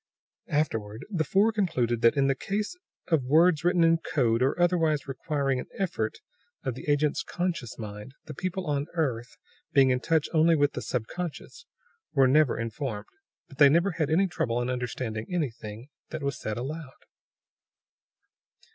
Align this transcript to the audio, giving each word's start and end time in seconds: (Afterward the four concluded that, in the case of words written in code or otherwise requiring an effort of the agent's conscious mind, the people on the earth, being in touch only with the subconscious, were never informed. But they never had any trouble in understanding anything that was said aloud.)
(Afterward 0.47 1.05
the 1.11 1.23
four 1.23 1.51
concluded 1.51 2.01
that, 2.01 2.17
in 2.17 2.25
the 2.25 2.33
case 2.33 2.75
of 3.09 3.21
words 3.25 3.63
written 3.63 3.83
in 3.83 3.99
code 3.99 4.41
or 4.41 4.59
otherwise 4.59 5.07
requiring 5.07 5.59
an 5.59 5.67
effort 5.77 6.17
of 6.63 6.73
the 6.73 6.89
agent's 6.89 7.21
conscious 7.21 7.77
mind, 7.77 8.15
the 8.25 8.33
people 8.33 8.65
on 8.65 8.85
the 8.85 8.91
earth, 8.95 9.37
being 9.73 9.91
in 9.91 9.99
touch 9.99 10.27
only 10.33 10.55
with 10.55 10.73
the 10.73 10.81
subconscious, 10.81 11.67
were 12.13 12.27
never 12.27 12.57
informed. 12.59 13.05
But 13.47 13.59
they 13.59 13.69
never 13.69 13.91
had 13.91 14.09
any 14.09 14.25
trouble 14.25 14.59
in 14.59 14.71
understanding 14.71 15.27
anything 15.29 15.89
that 16.09 16.23
was 16.23 16.35
said 16.39 16.57
aloud.) 16.57 17.05